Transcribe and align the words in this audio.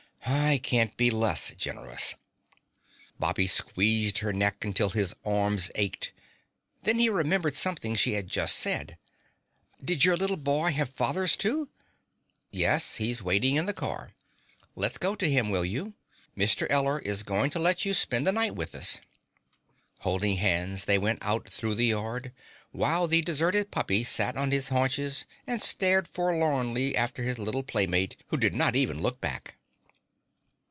"I 0.23 0.59
can't 0.59 0.95
be 0.97 1.09
less 1.09 1.51
generous." 1.51 2.15
Bobby 3.19 3.47
squeezed 3.47 4.19
her 4.19 4.31
neck 4.33 4.63
until 4.63 4.89
his 4.91 5.13
arms 5.25 5.71
ached. 5.75 6.11
Then 6.83 6.99
he 6.99 7.09
remembered 7.09 7.55
something 7.55 7.95
she 7.95 8.13
had 8.13 8.27
just 8.29 8.57
said. 8.57 8.97
"Did 9.83 10.05
your 10.05 10.15
little 10.17 10.37
boy 10.37 10.71
have 10.71 10.89
fathers, 10.89 11.35
too?" 11.35 11.69
"Yes. 12.49 12.97
He's 12.97 13.23
waiting 13.23 13.55
in 13.55 13.65
the 13.65 13.73
car. 13.73 14.09
Let's 14.75 14.97
go 14.97 15.15
to 15.15 15.29
him, 15.29 15.49
will 15.49 15.65
you? 15.65 15.93
Mrs. 16.37 16.67
Eller 16.69 16.99
is 16.99 17.23
going 17.23 17.49
to 17.51 17.59
let 17.59 17.83
you 17.83 17.93
spend 17.93 18.27
the 18.27 18.31
night 18.31 18.55
with 18.55 18.75
us." 18.75 18.99
Holding 20.01 20.37
hands, 20.37 20.85
they 20.85 20.97
went 20.97 21.19
out 21.21 21.49
through 21.49 21.75
the 21.75 21.87
yard, 21.87 22.31
while 22.71 23.07
the 23.07 23.21
deserted 23.21 23.71
puppy 23.71 24.03
sat 24.03 24.37
on 24.37 24.51
his 24.51 24.69
haunches 24.69 25.25
and 25.47 25.61
stared 25.61 26.07
forlornly 26.07 26.95
after 26.95 27.23
his 27.23 27.39
little 27.39 27.63
playmate 27.63 28.15
who 28.27 28.37
did 28.37 28.53
not 28.53 28.75
even 28.77 29.01
look 29.01 29.19
back. 29.19 29.55